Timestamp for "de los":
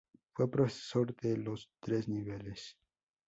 1.17-1.69